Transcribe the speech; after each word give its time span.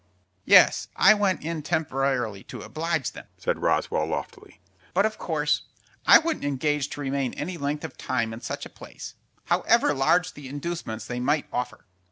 "Yes, 0.45 0.87
I 0.95 1.13
went 1.13 1.43
in 1.43 1.61
temporarily 1.61 2.43
to 2.45 2.63
oblige 2.63 3.11
them," 3.11 3.27
said 3.37 3.59
Roswell, 3.61 4.07
loftily; 4.07 4.59
"but, 4.95 5.05
of 5.05 5.19
course, 5.19 5.61
I 6.07 6.17
wouldn't 6.17 6.43
engage 6.43 6.89
to 6.89 7.01
remain 7.01 7.35
any 7.35 7.55
length 7.55 7.83
of 7.83 7.99
time 7.99 8.33
in 8.33 8.41
such 8.41 8.65
a 8.65 8.69
place, 8.69 9.13
however 9.45 9.93
large 9.93 10.33
the 10.33 10.47
inducements 10.49 11.05
they 11.05 11.19
might 11.19 11.45
offer." 11.53 11.85